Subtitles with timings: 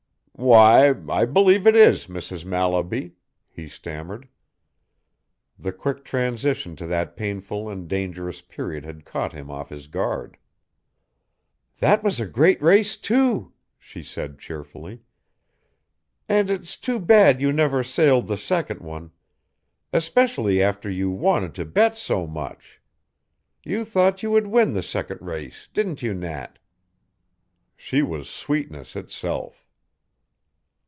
[0.33, 2.45] "Why, I believe it is, Mrs.
[2.45, 3.13] Mallaby,"
[3.47, 4.27] he stammered.
[5.59, 10.39] The quick transition to that painful and dangerous period had caught him off his guard.
[11.77, 15.01] "That was a great race, too," she said cheerfully,
[16.27, 19.11] "and it's too bad you never sailed the second one.
[19.93, 22.81] Especially after you wanted to bet so much.
[23.63, 26.57] You thought you would win the second race, didn't you, Nat?"
[27.77, 29.67] She was sweetness itself.